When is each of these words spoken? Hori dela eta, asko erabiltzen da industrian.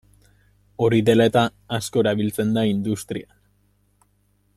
Hori 0.85 1.01
dela 1.09 1.27
eta, 1.31 1.43
asko 1.79 2.03
erabiltzen 2.05 2.57
da 2.57 2.63
industrian. 2.71 3.37